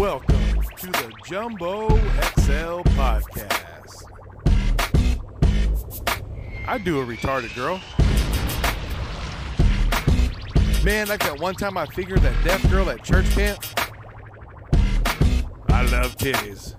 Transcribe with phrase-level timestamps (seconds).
[0.00, 4.02] Welcome to the Jumbo XL Podcast.
[6.66, 7.78] I do a retarded girl.
[10.82, 13.62] Man, like that one time I figured that deaf girl at church camp.
[15.68, 16.76] I love titties.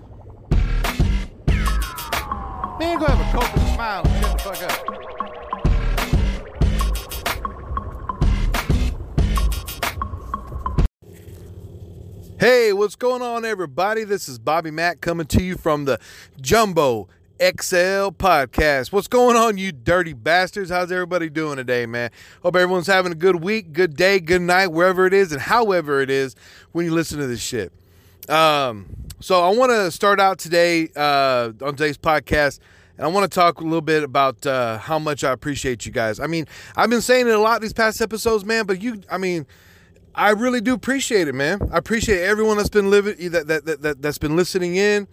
[2.80, 5.11] Man, go have a coke and smile and shut the fuck up.
[12.42, 14.02] Hey, what's going on, everybody?
[14.02, 16.00] This is Bobby Mack coming to you from the
[16.40, 17.06] Jumbo
[17.38, 18.90] XL podcast.
[18.90, 20.68] What's going on, you dirty bastards?
[20.68, 22.10] How's everybody doing today, man?
[22.42, 26.00] Hope everyone's having a good week, good day, good night, wherever it is, and however
[26.00, 26.34] it is
[26.72, 27.72] when you listen to this shit.
[28.28, 28.86] Um,
[29.20, 32.58] so I want to start out today uh, on today's podcast.
[32.98, 35.92] And I want to talk a little bit about uh, how much I appreciate you
[35.92, 36.18] guys.
[36.18, 38.66] I mean, I've been saying it a lot these past episodes, man.
[38.66, 39.46] But you, I mean,
[40.14, 41.68] I really do appreciate it, man.
[41.72, 45.08] I appreciate everyone that's been living that that, that, that that's been listening in,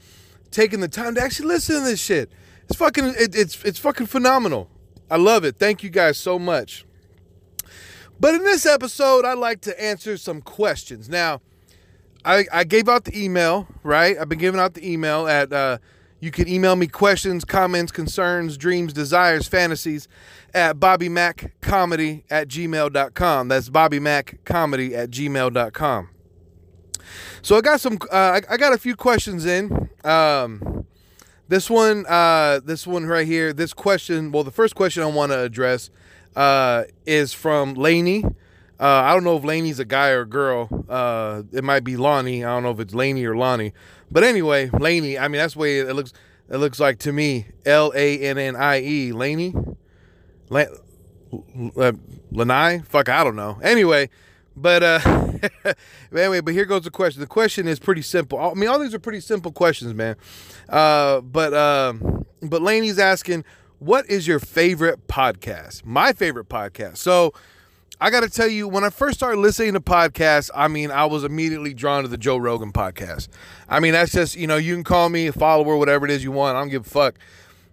[0.52, 2.32] taking the time to actually listen to this shit.
[2.66, 4.70] It's fucking it, it's it's fucking phenomenal.
[5.10, 5.58] I love it.
[5.58, 6.86] Thank you guys so much.
[8.20, 11.08] But in this episode, I'd like to answer some questions.
[11.08, 11.42] Now,
[12.26, 14.18] I, I gave out the email, right?
[14.20, 15.78] I've been giving out the email at uh,
[16.20, 20.08] you can email me questions, comments, concerns, dreams, desires, fantasies
[20.54, 23.48] at bobbymackomedy at gmail.com.
[23.48, 26.10] That's bobbymackomedy at gmail.com.
[27.42, 29.90] So I got some, uh, I, got a few questions in.
[30.04, 30.86] Um,
[31.48, 35.32] this one, uh, this one right here, this question, well, the first question I want
[35.32, 35.90] to address
[36.36, 38.24] uh, is from Laney.
[38.80, 40.70] Uh, I don't know if Laney's a guy or a girl.
[40.88, 42.46] Uh, it might be Lonnie.
[42.46, 43.74] I don't know if it's Laney or Lonnie.
[44.10, 45.20] But anyway, Laney.
[45.20, 46.14] I mean, that's the way it looks.
[46.50, 47.48] It looks like to me.
[47.66, 49.12] L A N N I E.
[49.12, 49.54] Laney.
[50.50, 50.66] La-
[52.32, 52.80] Lanai.
[52.80, 53.60] Fuck, I don't know.
[53.62, 54.10] Anyway,
[54.56, 55.00] but uh,
[56.16, 57.20] anyway, but here goes the question.
[57.20, 58.40] The question is pretty simple.
[58.40, 60.16] I mean, all these are pretty simple questions, man.
[60.70, 63.44] Uh, but um, but Laney's asking,
[63.80, 65.86] what is your favorite podcast?
[65.86, 66.98] My favorite podcast.
[66.98, 67.34] So.
[68.02, 71.06] I got to tell you, when I first started listening to podcasts, I mean, I
[71.06, 73.28] was immediately drawn to the Joe Rogan podcast.
[73.68, 76.24] I mean, that's just, you know, you can call me a follower, whatever it is
[76.24, 76.56] you want.
[76.56, 77.16] I don't give a fuck.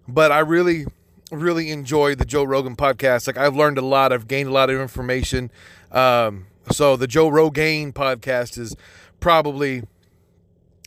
[0.09, 0.87] But I really,
[1.31, 3.29] really enjoy the Joe Rogan podcast.
[3.29, 5.53] Like, I've learned a lot, I've gained a lot of information.
[5.93, 8.75] Um, so, the Joe Rogan podcast is
[9.21, 9.85] probably,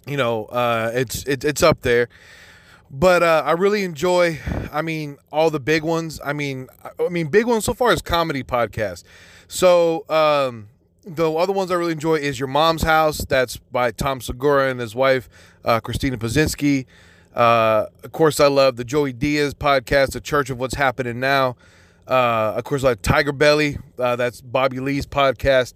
[0.06, 2.10] you know, uh, it's, it, it's up there
[2.92, 4.40] but uh, I really enjoy.
[4.72, 6.20] I mean, all the big ones.
[6.24, 9.04] I mean, I mean, big ones so far is comedy podcast.
[9.48, 10.70] So um,
[11.06, 13.20] the other ones I really enjoy is Your Mom's House.
[13.26, 15.30] That's by Tom Segura and his wife
[15.66, 16.86] uh, Christina Pazinski.
[17.36, 21.56] Uh, of course, I love the Joey Diaz podcast, The Church of What's Happening Now.
[22.08, 23.78] Uh, of course, I like Tiger Belly.
[23.98, 25.74] Uh, that's Bobby Lee's podcast.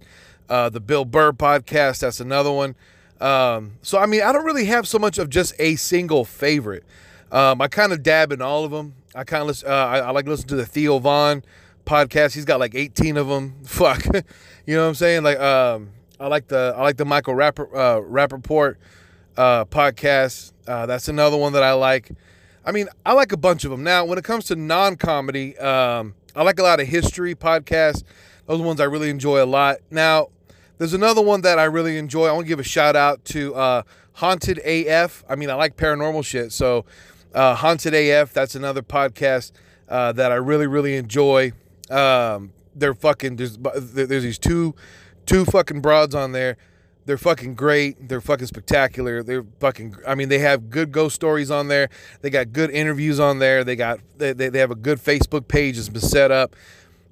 [0.49, 1.99] Uh, the Bill Burr podcast.
[1.99, 2.75] That's another one.
[3.23, 6.83] Um, so I mean, I don't really have so much of just a single favorite.
[7.31, 8.95] Um, I kind of dab in all of them.
[9.15, 9.63] I kind of.
[9.63, 11.41] Uh, I, I, like to listen to the Theo Von
[11.85, 12.35] podcast.
[12.35, 13.55] He's got like 18 of them.
[13.63, 15.23] Fuck, you know what I'm saying?
[15.23, 20.51] Like, um, I like the I like the Michael Rapper uh, uh, podcast.
[20.67, 22.11] Uh, that's another one that I like.
[22.65, 23.83] I mean, I like a bunch of them.
[23.83, 28.03] Now, when it comes to non-comedy, um, I like a lot of history podcasts.
[28.47, 29.77] Those ones I really enjoy a lot.
[29.89, 30.27] Now,
[30.77, 32.27] there's another one that I really enjoy.
[32.27, 35.23] I want to give a shout out to uh, Haunted AF.
[35.29, 36.51] I mean, I like paranormal shit.
[36.51, 36.85] So,
[37.33, 39.51] uh, Haunted AF, that's another podcast
[39.89, 41.51] uh, that I really, really enjoy.
[41.89, 44.75] Um, they're fucking, there's, there's these two,
[45.25, 46.57] two fucking broads on there.
[47.05, 48.07] They're fucking great.
[48.07, 49.23] They're fucking spectacular.
[49.23, 51.89] They're fucking, I mean, they have good ghost stories on there.
[52.21, 53.63] They got good interviews on there.
[53.63, 56.55] They got, they, they, they have a good Facebook page that's been set up.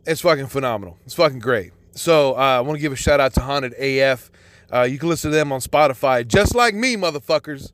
[0.06, 0.98] It's fucking phenomenal.
[1.06, 1.74] It's fucking great.
[1.94, 4.32] So uh, I want to give a shout out to Haunted AF.
[4.72, 7.72] Uh, you can listen to them on Spotify, just like me, motherfuckers.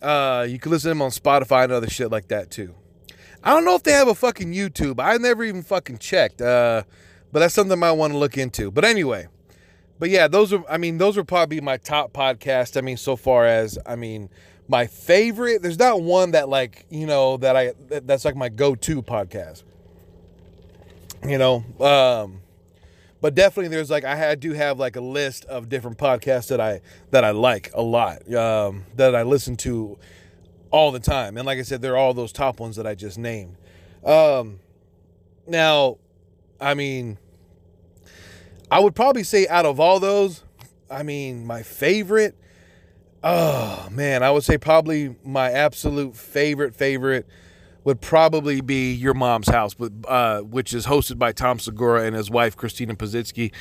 [0.00, 2.74] Uh, you can listen to them on Spotify and other shit like that too.
[3.42, 5.02] I don't know if they have a fucking YouTube.
[5.02, 6.40] I never even fucking checked.
[6.40, 6.84] Uh,
[7.32, 8.70] but that's something I want to look into.
[8.70, 9.28] But anyway,
[9.98, 10.64] but yeah, those are.
[10.68, 12.76] I mean, those are probably my top podcast.
[12.76, 14.30] I mean, so far as I mean,
[14.68, 15.62] my favorite.
[15.62, 19.62] There's not one that like you know that I that's like my go-to podcast.
[21.26, 22.40] You know, um,
[23.20, 26.80] but definitely there's like I do have like a list of different podcasts that I
[27.10, 29.98] that I like a lot um, that I listen to
[30.70, 31.36] all the time.
[31.36, 33.56] And like I said they're all those top ones that I just named.
[34.04, 34.60] Um,
[35.46, 35.98] now
[36.60, 37.18] I mean
[38.70, 40.44] I would probably say out of all those
[40.90, 42.36] I mean my favorite
[43.22, 47.26] oh man I would say probably my absolute favorite favorite
[47.84, 49.74] would probably be Your Mom's House,
[50.06, 53.52] uh, which is hosted by Tom Segura and his wife Christina Pazsitzky.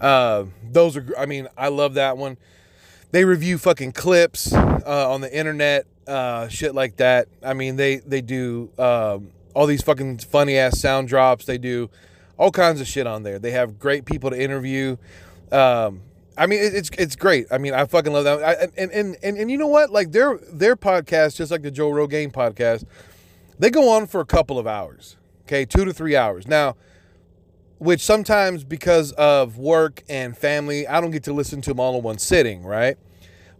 [0.00, 2.38] Uh, those are, I mean, I love that one.
[3.10, 7.28] they review fucking clips uh, on the internet, uh, shit like that.
[7.42, 11.44] I mean, they they do um, all these fucking funny ass sound drops.
[11.46, 11.90] They do
[12.36, 13.38] all kinds of shit on there.
[13.38, 14.96] They have great people to interview.
[15.50, 16.02] Um,
[16.36, 17.46] I mean, it's it's great.
[17.50, 18.42] I mean, I fucking love that.
[18.42, 19.90] I, and, and and and you know what?
[19.90, 22.84] Like their their podcast, just like the Joe Rogan podcast,
[23.58, 25.16] they go on for a couple of hours.
[25.42, 26.46] Okay, two to three hours.
[26.46, 26.76] Now,
[27.78, 31.96] which sometimes because of work and family, I don't get to listen to them all
[31.96, 32.96] in one sitting, right?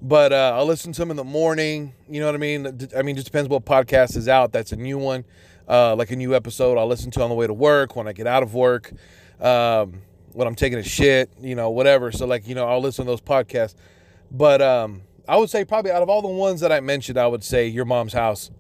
[0.03, 1.95] But uh, I'll listen to them in the morning.
[2.09, 2.89] You know what I mean?
[2.97, 4.53] I mean, just depends what podcast is out.
[4.53, 5.25] That's a new one,
[5.69, 6.79] uh, like a new episode.
[6.79, 8.93] I'll listen to on the way to work, when I get out of work,
[9.41, 10.03] um,
[10.33, 12.13] when I'm taking a shit, you know, whatever.
[12.13, 13.75] So like, you know, I'll listen to those podcasts.
[14.31, 17.27] But um, I would say probably out of all the ones that I mentioned, I
[17.27, 18.51] would say Your Mom's House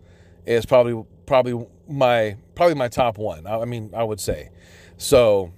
[0.47, 3.47] is probably probably my probably my top one.
[3.47, 4.51] I, I mean, I would say.
[4.97, 5.53] So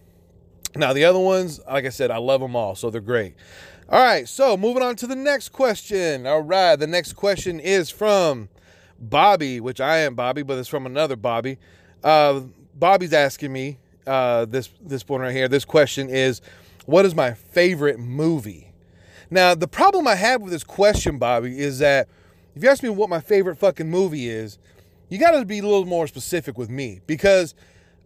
[0.77, 3.35] now the other ones, like I said, I love them all, so they're great.
[3.89, 6.27] All right, so moving on to the next question.
[6.27, 8.49] All right, the next question is from
[9.01, 11.59] Bobby, which I am Bobby, but it's from another Bobby.
[12.05, 12.43] Uh,
[12.75, 15.49] Bobby's asking me uh, this this one right here.
[15.49, 16.41] This question is,
[16.87, 18.73] what is my favorite movie?
[19.31, 22.09] Now, the problem I have with this question, Bobby, is that
[22.57, 24.59] if you ask me what my favorite fucking movie is,
[25.11, 27.55] you got to be a little more specific with me because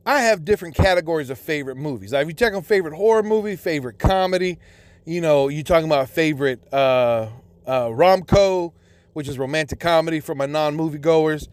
[0.06, 2.12] I have different categories of favorite movies.
[2.12, 4.58] Like if you check on favorite horror movie, favorite comedy,
[5.04, 7.28] you know, you talking about favorite uh,
[7.66, 8.72] uh, romco,
[9.12, 11.48] which is romantic comedy for my non-moviegoers.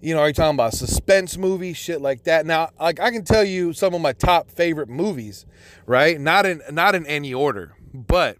[0.00, 2.44] You know, are you talking about suspense movie, shit like that?
[2.44, 5.46] Now, like I can tell you some of my top favorite movies,
[5.86, 6.20] right?
[6.20, 8.36] Not in not in any order, but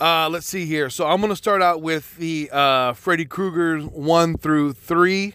[0.00, 0.90] uh, let's see here.
[0.90, 5.32] So I'm gonna start out with the uh, Freddy Krueger one through three.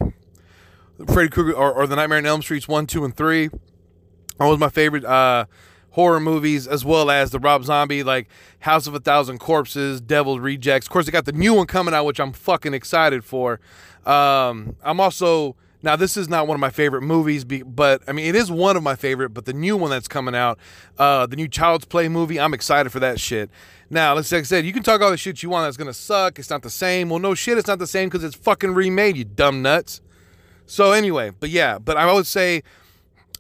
[1.07, 3.47] Freddy Krueger or, or, the Nightmare on Elm Streets one, two, and three.
[3.47, 5.45] That was my favorite uh,
[5.91, 8.27] horror movies, as well as the Rob Zombie, like
[8.59, 10.87] House of a Thousand Corpses, Devil's Rejects.
[10.87, 13.59] Of course, they got the new one coming out, which I'm fucking excited for.
[14.05, 18.25] Um, I'm also now this is not one of my favorite movies, but I mean
[18.25, 19.29] it is one of my favorite.
[19.29, 20.59] But the new one that's coming out,
[20.97, 23.49] uh, the new Child's Play movie, I'm excited for that shit.
[23.89, 25.93] Now, let's like I said, you can talk all the shit you want that's gonna
[25.93, 26.39] suck.
[26.39, 27.09] It's not the same.
[27.09, 29.17] Well, no shit, it's not the same because it's fucking remade.
[29.17, 30.01] You dumb nuts.
[30.65, 32.63] So anyway, but yeah, but I would say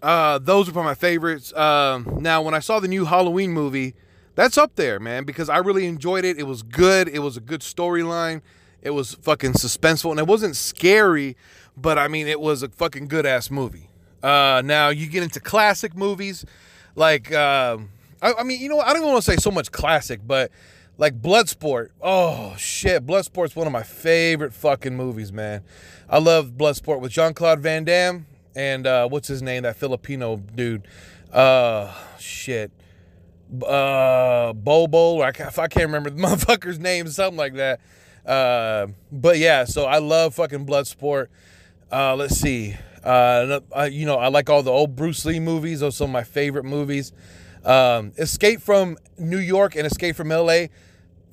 [0.01, 1.53] uh, those are probably my favorites.
[1.53, 3.95] Um, now, when I saw the new Halloween movie,
[4.35, 6.39] that's up there, man, because I really enjoyed it.
[6.39, 7.07] It was good.
[7.09, 8.41] It was a good storyline.
[8.81, 11.35] It was fucking suspenseful, and it wasn't scary,
[11.77, 13.89] but I mean, it was a fucking good ass movie.
[14.21, 16.45] Uh, now you get into classic movies,
[16.95, 17.77] like uh,
[18.21, 20.51] I, I, mean, you know, I don't want to say so much classic, but
[20.97, 21.89] like Bloodsport.
[22.01, 25.63] Oh shit, Bloodsport's one of my favorite fucking movies, man.
[26.09, 28.25] I love Bloodsport with Jean Claude Van Damme
[28.55, 29.63] and uh, what's his name?
[29.63, 30.87] That Filipino dude.
[31.31, 32.71] Uh, shit.
[33.65, 35.21] Uh, Bobo.
[35.21, 37.79] I can't, I can't remember the motherfucker's name, something like that.
[38.25, 41.27] Uh, but yeah, so I love fucking Bloodsport.
[41.91, 42.75] Uh, let's see.
[43.03, 43.59] Uh,
[43.91, 45.79] you know, I like all the old Bruce Lee movies.
[45.79, 47.11] Those are some of my favorite movies.
[47.65, 50.65] Um, Escape from New York and Escape from LA,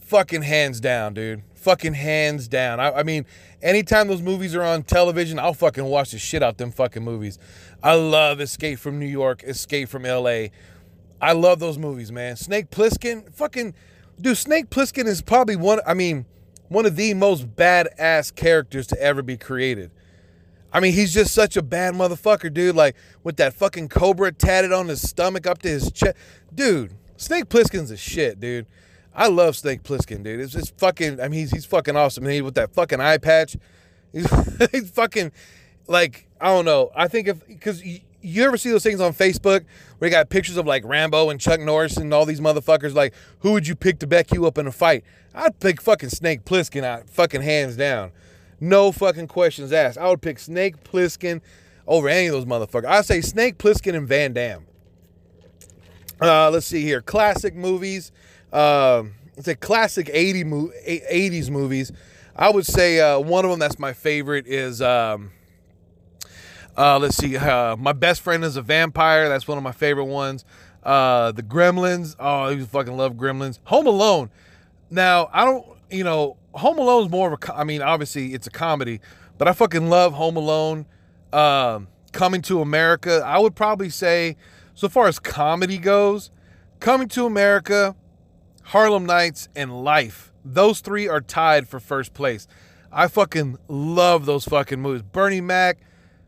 [0.01, 1.43] fucking hands down, dude.
[1.55, 2.81] Fucking hands down.
[2.81, 3.27] I, I mean,
[3.61, 7.39] anytime those movies are on television, I'll fucking watch the shit out them fucking movies.
[7.83, 10.47] I love Escape from New York, Escape from LA.
[11.21, 12.37] I love those movies, man.
[12.37, 13.75] Snake Plissken, fucking
[14.21, 16.27] dude, Snake Plissken is probably one I mean,
[16.69, 19.91] one of the most badass characters to ever be created.
[20.73, 22.77] I mean, he's just such a bad motherfucker, dude.
[22.77, 26.17] Like with that fucking cobra tatted on his stomach up to his chest.
[26.55, 28.67] Dude, Snake Plissken's a shit, dude.
[29.15, 30.41] I love Snake Plissken, dude.
[30.41, 31.21] It's just fucking.
[31.21, 32.25] I mean, he's, he's fucking awesome.
[32.25, 33.57] And he with that fucking eye patch,
[34.13, 34.29] he's,
[34.73, 35.33] he's fucking
[35.87, 36.91] like I don't know.
[36.95, 39.65] I think if because you, you ever see those things on Facebook
[39.99, 42.95] where you got pictures of like Rambo and Chuck Norris and all these motherfuckers?
[42.95, 45.05] Like, who would you pick to back you up in a fight?
[45.35, 48.13] I'd pick fucking Snake Plissken out, fucking hands down.
[48.61, 49.99] No fucking questions asked.
[49.99, 51.41] I would pick Snake Plissken
[51.87, 52.87] over any of those motherfuckers.
[52.87, 54.67] I'd say Snake Plissken and Van Damme.
[56.21, 57.03] Uh, let's see here.
[57.03, 58.13] Classic movies.
[58.53, 61.93] Um, it's a classic 80 mo- 80s movies.
[62.35, 65.31] I would say uh, one of them that's my favorite is um,
[66.77, 69.29] uh, let's see, uh, my best friend is a vampire.
[69.29, 70.45] That's one of my favorite ones.
[70.83, 72.15] Uh, the Gremlins.
[72.19, 73.59] Oh, I fucking love Gremlins.
[73.65, 74.31] Home Alone.
[74.91, 77.55] Now I don't, you know, Home Alone is more of a.
[77.55, 79.01] I mean, obviously it's a comedy,
[79.39, 80.87] but I fucking love Home Alone.
[81.33, 83.23] Um, Coming to America.
[83.27, 84.37] I would probably say,
[84.75, 86.31] so far as comedy goes,
[86.81, 87.95] Coming to America
[88.67, 90.33] Harlem Nights, and Life.
[90.45, 92.49] Those three are tied for first place.
[92.91, 95.03] I fucking love those fucking movies.
[95.03, 95.79] Bernie Mac,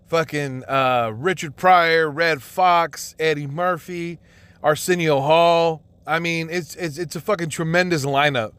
[0.06, 4.20] fucking uh, Richard Pryor, Redd Foxx, Eddie Murphy,
[4.62, 5.82] Arsenio Hall.
[6.06, 8.52] I mean, it's it's it's a fucking tremendous lineup.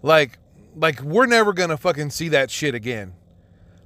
[0.00, 0.38] Like,
[0.74, 3.14] like we're never gonna fucking see that shit again.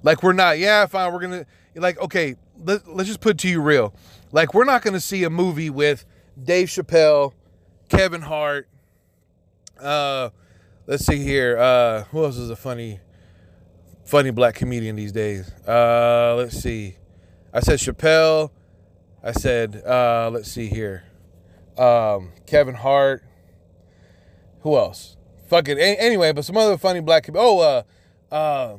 [0.03, 0.59] Like we're not.
[0.59, 1.13] Yeah, fine.
[1.13, 2.37] We're gonna like okay.
[2.65, 3.95] Let, let's just put to you real.
[4.33, 6.05] Like we're not gonna see a movie with
[6.43, 7.33] Dave Chappelle,
[7.89, 8.69] Kevin Hart.
[9.81, 10.31] Uh,
[10.87, 11.59] let's see here.
[11.59, 13.01] Uh, who else is a funny,
[14.05, 15.51] funny black comedian these days?
[15.67, 16.97] Uh, let's see.
[17.53, 18.51] I said Chappelle.
[19.23, 21.05] I said, uh, let's see here.
[21.77, 23.23] Um, Kevin Hart.
[24.61, 25.18] Who else?
[25.49, 27.29] Fucking anyway, but some other funny black.
[27.35, 28.77] Oh, uh, uh,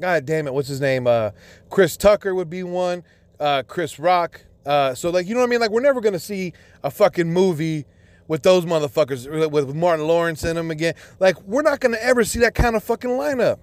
[0.00, 1.06] God damn it, what's his name?
[1.06, 1.32] Uh,
[1.68, 3.02] Chris Tucker would be one.
[3.40, 4.40] Uh, Chris Rock.
[4.64, 5.60] Uh, so like, you know what I mean?
[5.60, 6.52] Like, we're never gonna see
[6.84, 7.86] a fucking movie
[8.28, 10.94] with those motherfuckers with Martin Lawrence in them again.
[11.18, 13.58] Like, we're not gonna ever see that kind of fucking lineup.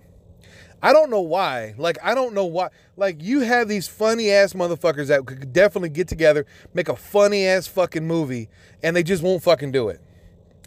[0.81, 1.75] I don't know why.
[1.77, 2.67] Like, I don't know why.
[2.97, 7.45] Like, you have these funny ass motherfuckers that could definitely get together, make a funny
[7.45, 8.49] ass fucking movie,
[8.83, 10.01] and they just won't fucking do it.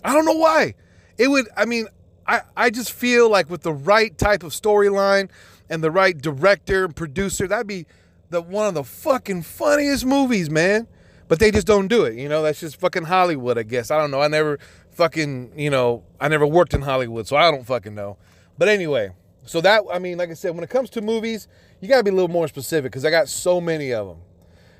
[0.02, 0.74] I don't know why.
[1.18, 1.86] It would, I mean,
[2.26, 5.30] I, I just feel like with the right type of storyline
[5.68, 7.86] and the right director and producer, that'd be
[8.30, 10.88] the one of the fucking funniest movies, man.
[11.28, 12.14] But they just don't do it.
[12.14, 13.90] You know, that's just fucking Hollywood, I guess.
[13.90, 14.20] I don't know.
[14.20, 14.60] I never
[14.92, 18.16] fucking, you know, I never worked in Hollywood, so I don't fucking know.
[18.58, 19.10] But anyway,
[19.44, 21.48] so that, I mean, like I said, when it comes to movies,
[21.80, 24.18] you got to be a little more specific because I got so many of them.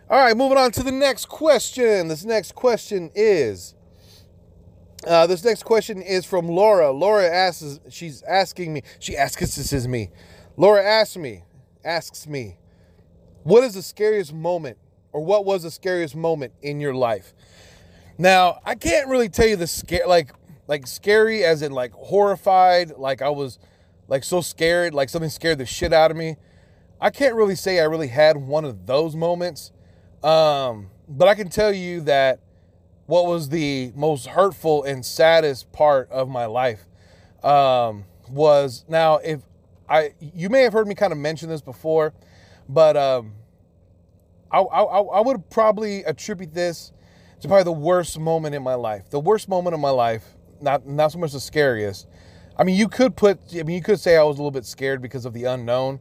[0.09, 2.09] All right, moving on to the next question.
[2.09, 3.75] This next question is
[5.05, 6.91] uh, this next question is from Laura.
[6.93, 10.11] Laura asks, she's asking me, she asks, this is me.
[10.57, 11.45] Laura asks me,
[11.85, 12.57] asks me,
[13.43, 14.79] what is the scariest moment
[15.13, 17.35] or what was the scariest moment in your life?
[18.19, 20.33] Now, I can't really tell you the scare, like,
[20.67, 23.59] like scary as in like horrified, like I was
[24.09, 26.37] like so scared, like something scared the shit out of me.
[27.01, 29.73] I can't really say I really had one of those moments.
[30.23, 32.41] Um, but I can tell you that
[33.07, 36.87] what was the most hurtful and saddest part of my life
[37.43, 39.41] um, was now if
[39.89, 42.13] I you may have heard me kind of mention this before,
[42.69, 43.35] but um,
[44.51, 46.93] I, I, I would probably attribute this
[47.41, 49.11] to probably the worst moment in my life.
[49.11, 50.25] The worst moment of my life,
[50.61, 52.09] not not so much the scariest.
[52.59, 54.65] I mean, you could put I mean you could say I was a little bit
[54.65, 56.01] scared because of the unknown,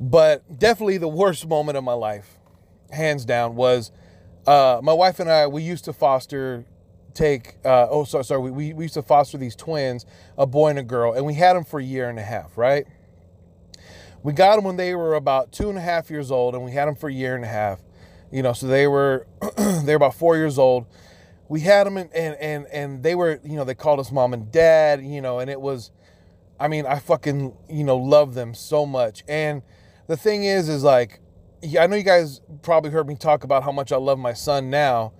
[0.00, 2.38] but definitely the worst moment of my life,
[2.90, 3.92] hands down, was
[4.46, 6.64] uh, my wife and I, we used to foster,
[7.14, 10.06] take, uh, oh, sorry, sorry, we, we used to foster these twins,
[10.36, 12.56] a boy and a girl, and we had them for a year and a half,
[12.56, 12.86] right?
[14.22, 16.72] We got them when they were about two and a half years old, and we
[16.72, 17.80] had them for a year and a half.
[18.30, 20.86] You know, so they were they were about four years old.
[21.48, 24.32] We had them, and and and and they were, you know, they called us mom
[24.32, 25.90] and dad, you know, and it was,
[26.58, 29.24] I mean, I fucking, you know, love them so much.
[29.28, 29.62] And
[30.06, 31.20] the thing is, is like,
[31.62, 34.68] I know you guys probably heard me talk about how much I love my son
[34.70, 35.12] now,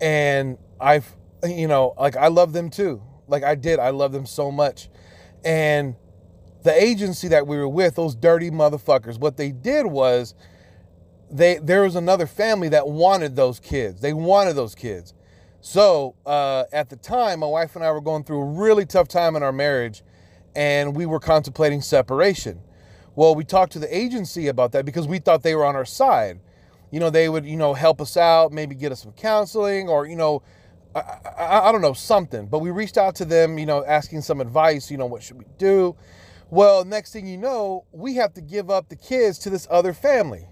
[0.00, 3.02] and I've, you know, like I love them too.
[3.26, 4.88] Like I did, I love them so much.
[5.44, 5.96] And
[6.62, 10.34] the agency that we were with, those dirty motherfuckers, what they did was
[11.30, 14.00] they there was another family that wanted those kids.
[14.00, 15.14] They wanted those kids.
[15.60, 19.08] So uh, at the time, my wife and I were going through a really tough
[19.08, 20.02] time in our marriage,
[20.54, 22.60] and we were contemplating separation.
[23.14, 25.84] Well, we talked to the agency about that because we thought they were on our
[25.84, 26.40] side.
[26.90, 30.06] You know, they would, you know, help us out, maybe get us some counseling or,
[30.06, 30.42] you know,
[30.94, 32.46] I, I, I, don't know, something.
[32.46, 35.38] But we reached out to them, you know, asking some advice, you know, what should
[35.38, 35.96] we do?
[36.50, 39.94] Well, next thing you know, we have to give up the kids to this other
[39.94, 40.48] family.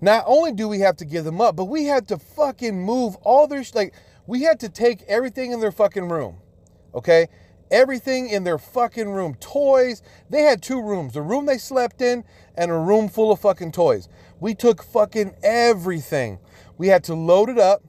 [0.00, 3.16] Not only do we have to give them up, but we had to fucking move
[3.16, 3.94] all their, like,
[4.26, 6.38] we had to take everything in their fucking room.
[6.94, 7.28] Okay?
[7.70, 10.02] Everything in their fucking room toys.
[10.28, 12.24] They had two rooms a room they slept in
[12.56, 14.08] and a room full of fucking toys.
[14.40, 16.38] We took fucking everything.
[16.78, 17.82] We had to load it up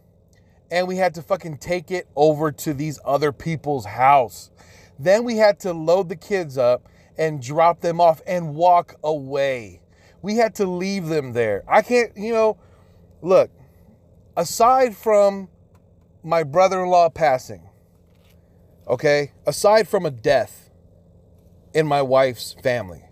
[0.70, 4.52] and we had to fucking take it over to these other people's house.
[4.98, 9.82] Then we had to load the kids up and drop them off and walk away.
[10.22, 11.64] We had to leave them there.
[11.68, 12.58] I can't, you know,
[13.22, 13.50] look,
[14.38, 15.50] aside from
[16.24, 17.68] my brother in law passing,
[18.88, 20.70] okay, aside from a death
[21.74, 23.04] in my wife's family,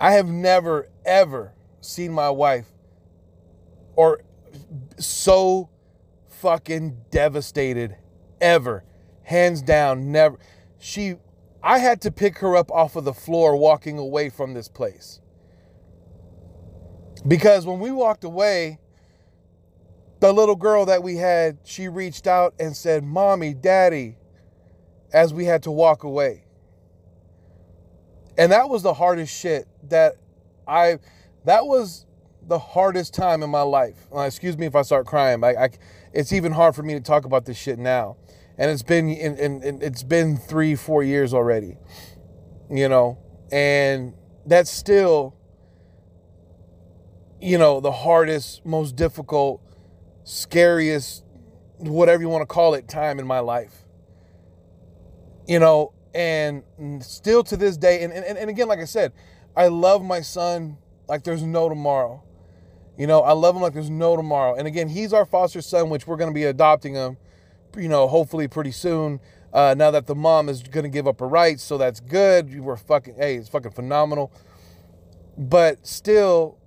[0.00, 2.66] I have never, ever seen my wife
[3.96, 4.22] or
[4.98, 5.70] so
[6.28, 7.96] fucking devastated
[8.40, 8.84] ever.
[9.22, 10.38] Hands down, never.
[10.78, 11.16] She,
[11.62, 15.20] I had to pick her up off of the floor walking away from this place.
[17.26, 18.78] Because when we walked away,
[20.20, 24.16] the little girl that we had, she reached out and said, Mommy, Daddy,
[25.12, 26.44] as we had to walk away.
[28.38, 30.14] And that was the hardest shit that
[30.66, 30.98] I,
[31.44, 32.06] that was
[32.46, 33.96] the hardest time in my life.
[34.14, 35.42] Uh, excuse me if I start crying.
[35.44, 35.68] I, I,
[36.12, 38.16] it's even hard for me to talk about this shit now.
[38.58, 41.76] and it's been and, and it's been three four years already
[42.70, 43.18] you know
[43.52, 44.14] and
[44.46, 45.34] that's still
[47.40, 49.62] you know the hardest most difficult
[50.24, 51.24] scariest
[51.78, 53.84] whatever you want to call it time in my life
[55.48, 56.62] you know and
[57.00, 59.12] still to this day and, and, and again like i said
[59.56, 60.76] i love my son
[61.08, 62.22] like there's no tomorrow
[62.96, 65.90] you know i love him like there's no tomorrow and again he's our foster son
[65.90, 67.16] which we're going to be adopting him
[67.76, 69.20] you know, hopefully pretty soon.
[69.52, 72.58] Uh, now that the mom is going to give up her rights, so that's good.
[72.60, 74.32] We're fucking, hey, it's fucking phenomenal.
[75.36, 76.58] But still,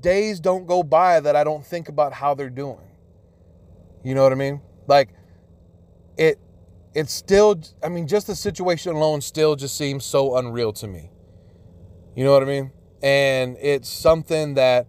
[0.00, 2.78] days don't go by that I don't think about how they're doing.
[4.04, 4.60] You know what I mean?
[4.86, 5.10] Like,
[6.16, 6.38] it,
[6.94, 11.10] it's still, I mean, just the situation alone still just seems so unreal to me.
[12.14, 12.72] You know what I mean?
[13.02, 14.86] And it's something that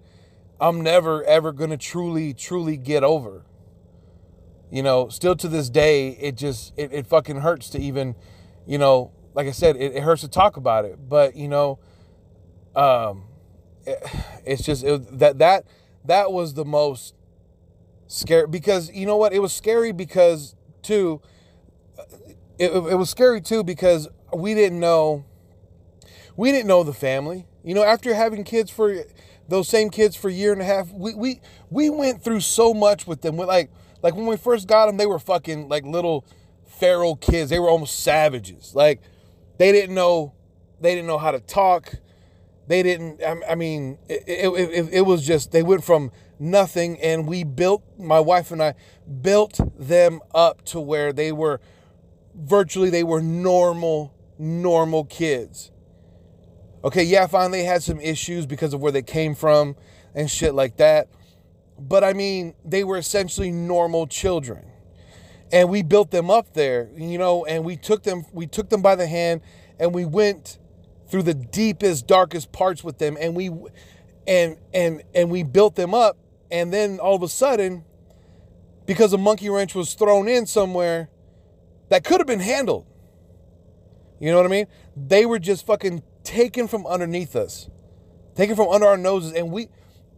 [0.59, 3.45] I'm never, ever going to truly, truly get over
[4.73, 8.15] you know, still to this day, it just it, it fucking hurts to even,
[8.65, 10.97] you know, like I said, it, it hurts to talk about it.
[11.07, 11.77] But you know,
[12.75, 13.25] um,
[13.85, 14.03] it,
[14.45, 15.65] it's just it, that that
[16.05, 17.13] that was the most
[18.07, 19.31] scary because you know what?
[19.31, 21.21] It was scary because too.
[22.59, 25.25] It, it was scary too because we didn't know.
[26.35, 27.45] We didn't know the family.
[27.63, 29.03] You know, after having kids for
[29.47, 32.73] those same kids for a year and a half, we we we went through so
[32.73, 33.37] much with them.
[33.37, 36.25] With like like when we first got them, they were fucking like little
[36.65, 37.49] feral kids.
[37.49, 38.73] They were almost savages.
[38.75, 39.01] Like
[39.57, 40.33] they didn't know
[40.79, 41.95] they didn't know how to talk.
[42.67, 43.21] They didn't.
[43.25, 47.83] I mean, it, it, it, it was just they went from nothing, and we built
[47.97, 48.75] my wife and I
[49.21, 51.59] built them up to where they were
[52.35, 55.71] virtually they were normal normal kids.
[56.83, 57.51] Okay, yeah, fine.
[57.51, 59.75] They had some issues because of where they came from
[60.13, 61.07] and shit like that.
[61.79, 64.65] But I mean, they were essentially normal children.
[65.51, 68.81] And we built them up there, you know, and we took them we took them
[68.81, 69.41] by the hand
[69.79, 70.57] and we went
[71.07, 73.51] through the deepest darkest parts with them and we
[74.27, 76.17] and and and we built them up
[76.49, 77.85] and then all of a sudden
[78.87, 81.09] because a monkey wrench was thrown in somewhere
[81.93, 82.87] that could have been handled.
[84.19, 84.65] You know what I mean?
[84.97, 87.69] They were just fucking taken from underneath us,
[88.33, 89.69] taken from under our noses, and we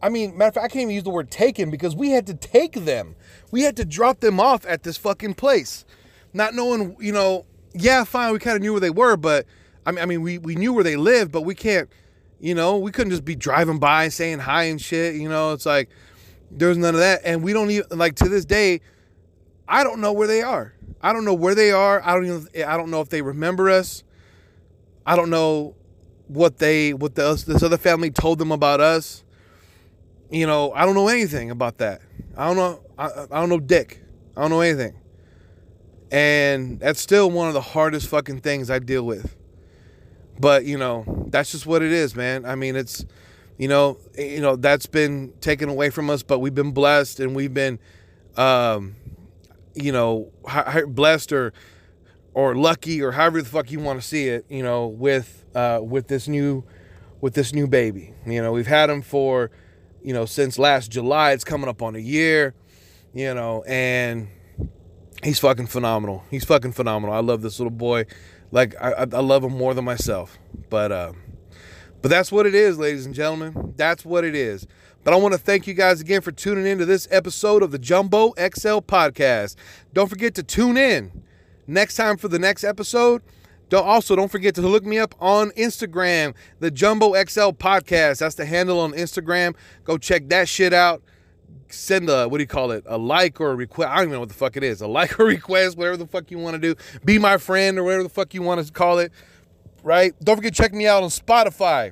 [0.01, 2.27] I mean, matter of fact, I can't even use the word taken because we had
[2.27, 3.15] to take them.
[3.51, 5.83] We had to drop them off at this fucking place.
[6.31, 9.45] Not knowing, you know, yeah, fine, we kind of knew where they were, but
[9.85, 11.89] I mean, I mean, we, we knew where they lived, but we can't,
[12.39, 15.15] you know, we couldn't just be driving by saying hi and shit.
[15.15, 15.89] You know, it's like
[16.51, 17.21] there's none of that.
[17.25, 18.79] And we don't even, like, to this day,
[19.67, 20.74] I don't know where they are.
[21.01, 22.01] I don't know where they are.
[22.03, 24.03] I don't even, I don't know if they remember us.
[25.05, 25.75] I don't know
[26.27, 29.23] what they, what the, this other family told them about us
[30.29, 32.01] you know, I don't know anything about that.
[32.35, 32.81] I don't know.
[32.97, 34.01] I, I don't know dick.
[34.35, 34.95] I don't know anything.
[36.11, 39.35] And that's still one of the hardest fucking things I deal with.
[40.39, 42.45] But you know, that's just what it is, man.
[42.45, 43.05] I mean, it's
[43.57, 47.35] you know, you know that's been taken away from us, but we've been blessed and
[47.35, 47.79] we've been,
[48.35, 48.95] um,
[49.75, 50.31] you know,
[50.87, 51.53] blessed or
[52.33, 54.45] or lucky or however the fuck you want to see it.
[54.49, 56.63] You know, with uh, with this new
[57.21, 58.13] with this new baby.
[58.25, 59.51] You know, we've had him for
[60.05, 61.31] you know, since last July.
[61.31, 62.53] It's coming up on a year,
[63.13, 64.27] you know, and
[65.23, 66.23] he's fucking phenomenal.
[66.29, 67.15] He's fucking phenomenal.
[67.15, 68.05] I love this little boy.
[68.51, 70.37] Like I, I love him more than myself.
[70.69, 71.13] But uh,
[72.03, 73.73] but that's what it is, ladies and gentlemen.
[73.75, 74.67] That's what it is.
[75.05, 77.69] But I want to thank you guys again for tuning in to this episode of
[77.69, 79.55] the Jumbo XL podcast.
[79.93, 81.21] Don't forget to tune in
[81.67, 83.21] next time for the next episode.
[83.69, 88.17] Don't also don't forget to look me up on Instagram, the Jumbo XL Podcast.
[88.17, 89.55] That's the handle on Instagram.
[89.83, 91.03] Go check that shit out.
[91.69, 92.83] Send a what do you call it?
[92.87, 93.91] A like or a request.
[93.91, 94.81] I don't even know what the fuck it is.
[94.81, 96.73] A like or request, whatever the fuck you want to do.
[97.03, 99.11] Be my friend or whatever the fuck you want to call it.
[99.83, 100.15] Right?
[100.23, 101.91] Don't forget to check me out on Spotify,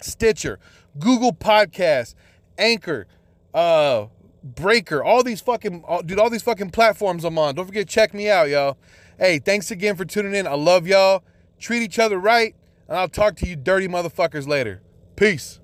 [0.00, 0.58] Stitcher,
[0.98, 2.14] Google Podcasts,
[2.60, 3.06] Anchor,
[3.54, 4.06] uh,
[4.42, 7.54] Breaker, all these fucking dude, all these fucking platforms I'm on.
[7.54, 8.78] Don't forget check me out, y'all.
[9.18, 10.46] Hey, thanks again for tuning in.
[10.46, 11.22] I love y'all.
[11.58, 12.54] Treat each other right,
[12.88, 14.80] and I'll talk to you dirty motherfuckers later.
[15.16, 15.59] Peace.